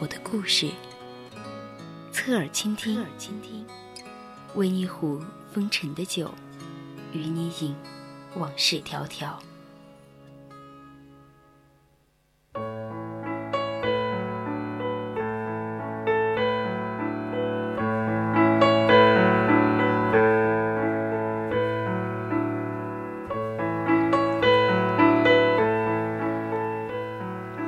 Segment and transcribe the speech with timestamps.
[0.00, 0.68] 我的故事，
[2.12, 3.64] 侧耳倾听，侧耳倾听。
[4.54, 5.22] 温一壶
[5.52, 6.30] 风尘的酒，
[7.12, 7.74] 与你饮
[8.36, 9.34] 往事迢迢。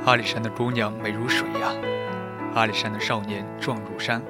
[0.05, 1.73] 阿里山的姑娘美如水呀，
[2.53, 4.21] 阿里山的少年壮如山。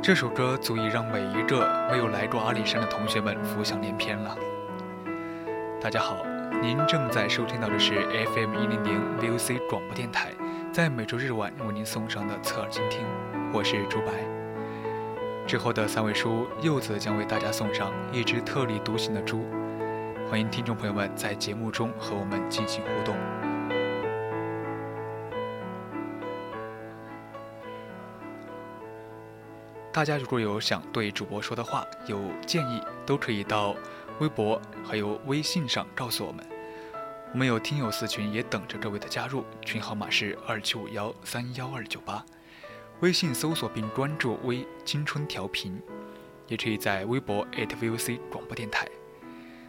[0.00, 4.36] 这首歌足以让每一个没有来过阿里山的同学们浮想联翩了。
[5.80, 6.16] 大家好，
[6.60, 7.94] 您正在收听到的是
[8.34, 10.32] FM 一零零 VOC 广播电台，
[10.72, 13.00] 在每周日晚为您送上的侧耳倾听，
[13.52, 14.12] 我是朱白。
[15.46, 19.44] 之后的三位书柚子将为大家送上一只特立独行的猪，
[20.30, 23.16] 欢迎听众朋友们在节目中和我们进行互动。
[29.92, 33.76] 大家如果有想对主播说的话、有建议，都可以到
[34.20, 36.42] 微博还有微信上告诉我们。
[37.32, 42.24] 我们有听友私群也等着各位的加入，群号码是二七五幺三幺二九八。
[43.00, 45.78] 微信搜索并关注“微青春调频”，
[46.48, 48.88] 也可以在微博 @VOC 广播电台。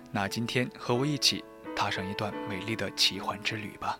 [0.10, 1.44] 那今天和我一起
[1.76, 4.00] 踏上一段美丽的奇幻之旅吧。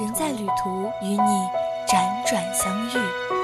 [0.00, 1.18] 人在旅途，与你
[1.86, 3.43] 辗转相遇。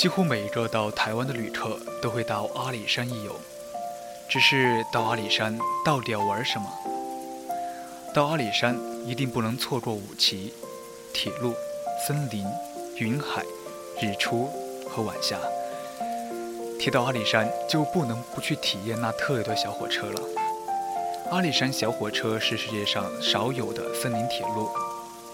[0.00, 3.38] 几乎每一个到台湾的旅客都会到阿里山一游，
[4.30, 6.66] 只是到阿里山到底要玩什么？
[8.14, 10.54] 到阿里山一定不能错过五旗、
[11.12, 11.52] 铁路、
[12.06, 12.46] 森林、
[12.96, 13.44] 云海、
[14.00, 14.50] 日出
[14.88, 15.36] 和晚霞。
[16.78, 20.22] 提到阿里山，就不能不去体验那特有的小火车了。
[21.30, 24.70] 阿里山小火车是世界上少有的森林铁路，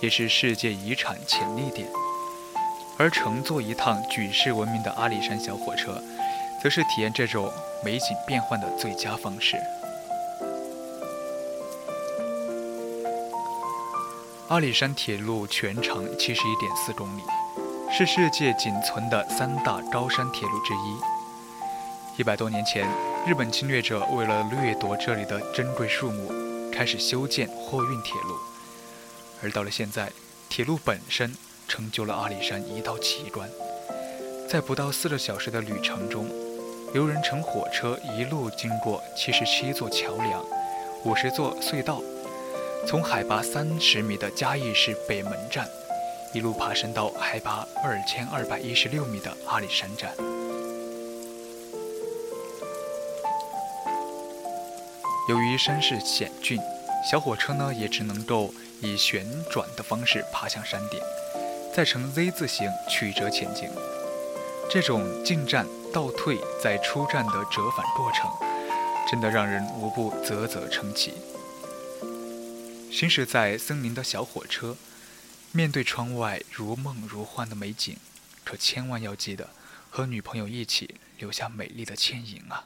[0.00, 1.88] 也是世界遗产潜力点。
[2.99, 6.03] 而乘坐一趟举世闻名的阿里山小火车，
[6.62, 7.53] 则是体验这种
[7.84, 9.57] 美景变换的最佳方式。
[14.49, 17.23] 阿里山铁路全长七十一点四公里，
[17.93, 20.97] 是世界仅存的三大高山铁路之一。
[22.17, 22.89] 一百多年前，
[23.27, 26.33] 日本侵略者为了掠夺这里的珍贵树木，
[26.73, 28.37] 开始修建货运铁路，
[29.43, 30.11] 而到了现在，
[30.49, 31.34] 铁路本身。
[31.69, 33.49] 成就了阿里山一道奇观，
[34.49, 36.28] 在不到四个小时的旅程中，
[36.94, 40.44] 游人乘火车一路经过七十七座桥梁、
[41.04, 42.00] 五十座隧道，
[42.86, 45.68] 从海拔三十米的嘉义市北门站，
[46.33, 50.15] 一路爬升到海拔二千二百一十六米的阿里山站。
[55.28, 56.60] 由于山势险峻，
[57.10, 61.01] 小火车呢也只能够以旋转的方式爬向山顶。
[61.77, 63.69] 再呈 Z 字形曲折前进，
[64.71, 68.31] 这种进站倒退再出站的折返过程，
[69.07, 71.13] 真的让人无不啧啧称奇。
[72.91, 74.78] 行驶在森林的小火车，
[75.53, 77.99] 面对窗外如梦如幻的美景，
[78.43, 79.51] 可千万要记得
[79.91, 82.65] 和女朋友一起留下美丽的倩影啊！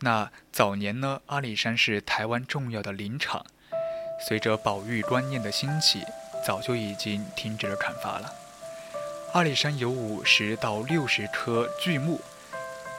[0.00, 3.46] 那早年呢，阿里山是台湾重要的林场，
[4.20, 6.04] 随着保育观念的兴起，
[6.46, 8.34] 早就已经停止了砍伐了。
[9.32, 12.20] 阿里山有五十到六十棵巨木，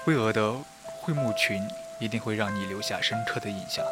[0.06, 0.56] 巍峨的
[1.02, 1.68] 桧木群
[2.00, 3.86] 一定会让你留下深刻的印象。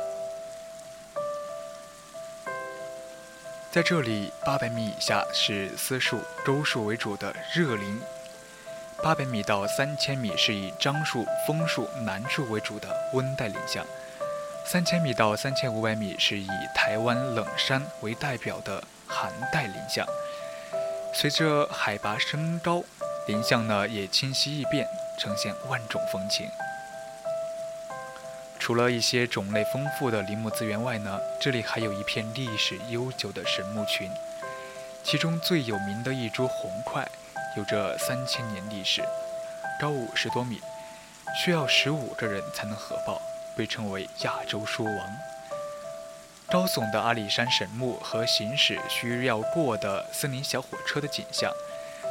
[3.72, 8.00] 在这里，八百米以下是私树、周树为主的热林；
[9.04, 13.86] 八百米到三千米是以樟树、枫树、楠树为主的温带林相；
[14.65, 20.06] 三千米到三千五百米是以台湾冷杉为代表的寒带林相。
[21.13, 22.83] 随着海拔升高，
[23.27, 26.47] 林相呢也清晰易变，呈现万种风情。
[28.59, 34.11] 除了一些种类丰富的林木资源外呢，这里还有一片历史悠久的神木群，
[35.03, 37.07] 其中最有名的一株红桧，
[37.57, 39.01] 有着三千年历史，
[39.81, 40.61] 高五十多米，
[41.44, 43.19] 需要十五个人才能合抱，
[43.59, 44.95] 被称为亚洲树王。
[46.50, 51.51] 高耸的阿里山神木和行驶需要过的森林小火车的景象，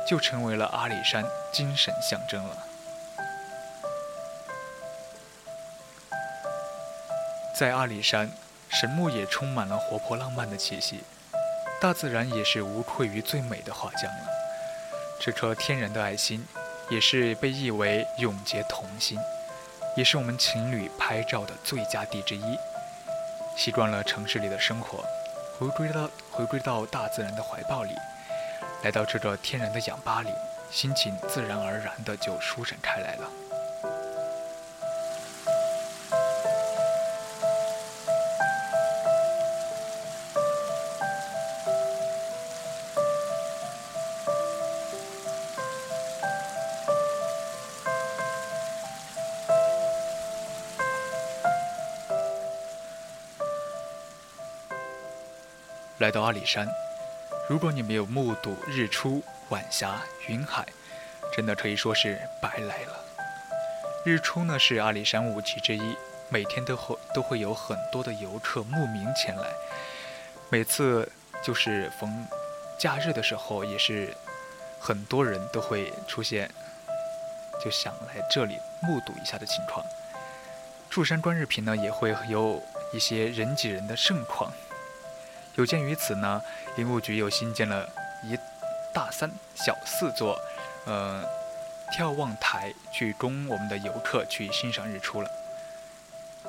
[0.06, 2.58] 就成为了阿里山精神象征了。
[7.56, 8.30] 在阿里山，
[8.68, 11.00] 神木也充满了活泼浪漫的气息，
[11.80, 14.28] 大自然也是无愧于最美的画匠了。
[15.18, 16.46] 这颗天然的爱心，
[16.90, 19.18] 也是被译为永结同心，
[19.98, 22.56] 也是我们情侣拍照的最佳地之一。
[23.56, 25.04] 习惯了城市里的生活，
[25.58, 27.90] 回归到回归到大自然的怀抱里，
[28.84, 30.30] 来到这个天然的氧吧里，
[30.70, 33.28] 心情自然而然的就舒展开来了。
[55.98, 56.68] 来到阿里山，
[57.48, 60.64] 如果你没有目睹日出、晚霞、云海，
[61.34, 63.04] 真的可以说是白来了。
[64.04, 65.96] 日出呢是阿里山五奇之一，
[66.28, 69.50] 每天都会都会有很多的游客慕名前来。
[70.50, 71.10] 每次
[71.42, 72.24] 就是逢
[72.78, 74.14] 假日的时候，也是
[74.78, 76.48] 很多人都会出现，
[77.62, 79.84] 就想来这里目睹一下的情况。
[80.88, 82.62] 柱山观日平呢，也会有
[82.92, 84.52] 一些人挤人的盛况。
[85.58, 86.40] 有鉴于此呢，
[86.76, 87.84] 林务局又新建了
[88.22, 88.38] 一
[88.94, 90.38] 大三小四座，
[90.87, 91.25] 呃，
[91.93, 95.28] 眺望台，去供我们的游客去欣赏日出了。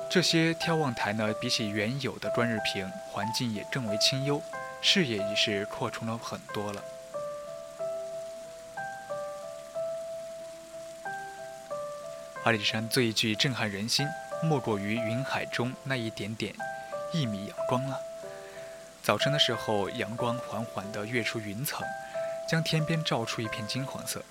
[0.08, 4.40] 这些眺望台呢，比起原有的观日屏，环境也更为清幽，
[4.80, 6.80] 视野也是扩充了很多了。
[12.44, 14.06] 阿里山最具震撼人心，
[14.40, 16.54] 莫过于云海中那一点点
[17.12, 18.00] 一米阳光了。
[19.02, 21.84] 早晨的时候，阳光缓缓地跃出云层，
[22.48, 24.22] 将天边照出一片金黄色。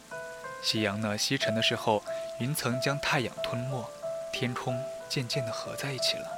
[0.64, 2.04] 夕阳呢西沉的时候，
[2.40, 3.84] 云层将太阳吞没，
[4.32, 6.32] 天空渐渐地合在一起了。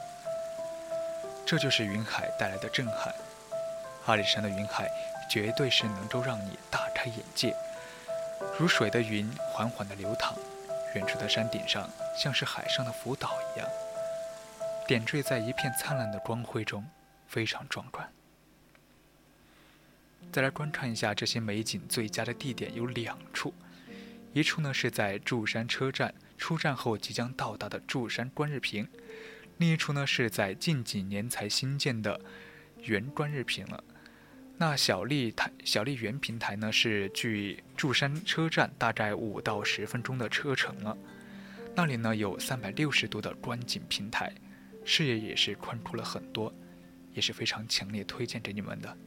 [1.46, 3.14] 这就是云海带来的震撼。
[4.06, 4.90] 阿里山的云海
[5.30, 7.56] 绝对是能够让你大开眼界。
[8.58, 10.36] 如水的云缓缓地流淌，
[10.96, 11.88] 远处的山顶上
[12.18, 13.68] 像是海上的浮岛一样，
[14.88, 16.84] 点缀在一片灿烂的光辉中，
[17.28, 18.10] 非常壮观。
[20.32, 23.54] 再来观看一下这些美景最佳的地点有两处，
[24.32, 28.88] 一处呢是在柱山车站出站后即将到达的柱山观日屏，
[29.58, 32.20] 另一处呢是在近几年才新建的
[32.82, 33.84] 原观日屏了。
[34.58, 40.98] 那小丽台小丽原平台呢是距柱山车站大概五到十分钟的车程了，
[41.76, 44.34] 那里呢有三百六十度的观景平台，
[44.86, 46.54] 视野也是宽阔了很多，
[47.14, 48.98] 也是非常强烈推荐给你们的。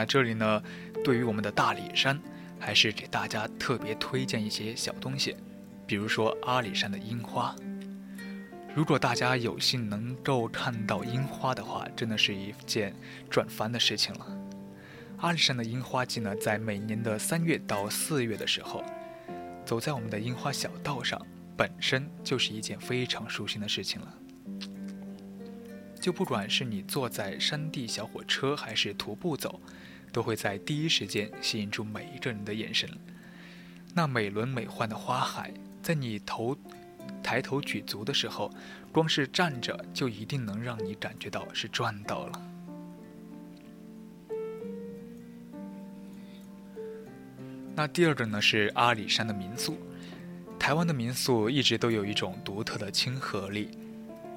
[0.00, 0.62] 那这里呢，
[1.04, 2.18] 对于我们的大理山，
[2.58, 5.36] 还是给大家特别推荐一些小东西，
[5.86, 7.54] 比如说阿里山的樱花。
[8.74, 12.96] 如果大家有幸能够看到樱花的话，真的是一件
[13.28, 14.26] 赚翻的事情了。
[15.18, 18.82] 阿里山的樱花季呢，在每年的三月到四月的时候，
[19.66, 21.20] 走在我们的樱花小道上，
[21.58, 24.14] 本身就是一件非常舒心的事情了。
[26.00, 29.60] 就不管是你坐在山地小火车，还是徒步走，
[30.10, 32.88] 都会在第一时间吸引住每一个人的眼神。
[33.94, 35.52] 那美轮美奂的花海，
[35.82, 36.56] 在你头
[37.22, 38.50] 抬头举足的时候，
[38.90, 42.42] 光是站着就一定能让你感觉到是赚到了。
[47.76, 49.76] 那第二个呢是阿里山的民宿。
[50.58, 53.70] 台湾的民宿一直都有一种独特的亲和力，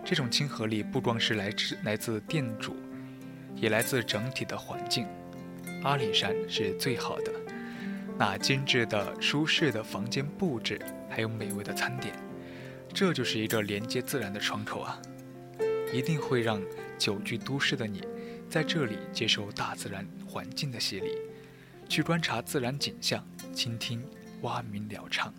[0.05, 2.75] 这种亲和力不光是来自来自店主，
[3.55, 5.07] 也来自整体的环境。
[5.83, 7.31] 阿里山是最好的，
[8.17, 10.79] 那精致的、舒适的房间布置，
[11.09, 12.13] 还有美味的餐点，
[12.93, 15.01] 这就是一个连接自然的窗口啊！
[15.93, 16.61] 一定会让
[16.97, 18.01] 久居都市的你，
[18.49, 21.17] 在这里接受大自然环境的洗礼，
[21.87, 24.03] 去观察自然景象，倾听
[24.41, 25.33] 蛙鸣鸟唱。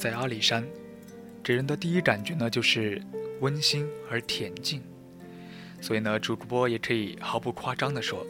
[0.00, 0.66] 在阿里山，
[1.42, 3.02] 给人的第一感觉呢就是
[3.40, 4.80] 温馨而恬静，
[5.78, 8.26] 所以呢，主播也可以毫不夸张地说，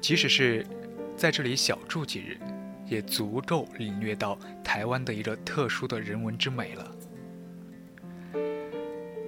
[0.00, 0.66] 即使是
[1.14, 2.38] 在这里小住几日，
[2.86, 6.96] 也足够领略到台湾的一个特殊的人文之美了。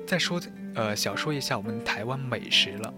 [0.07, 0.41] 再说，
[0.75, 2.95] 呃，小说一下我们台湾美食了，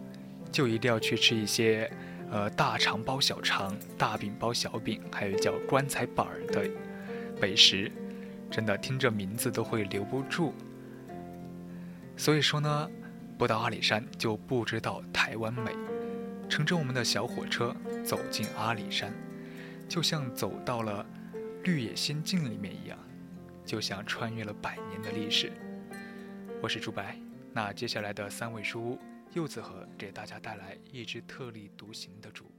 [0.53, 1.91] 就一定要去吃一些，
[2.31, 6.71] 呃，大肠包小肠、大饼包小饼，还有叫棺材板儿的
[7.41, 7.91] 美食。
[8.51, 10.53] 真的听着名字都会留不住，
[12.17, 12.91] 所以说呢，
[13.37, 15.73] 不到阿里山就不知道台湾美。
[16.49, 17.75] 乘着我们的小火车
[18.05, 19.13] 走进阿里山，
[19.89, 21.05] 就像走到了
[21.65, 22.97] 《绿野仙境》里面一样，
[23.65, 25.53] 就像穿越了百年的历史。
[26.63, 27.19] 我是朱白，
[27.53, 28.99] 那接下来的三位书屋
[29.35, 32.51] 柚子和给大家带来一只特立独行的主。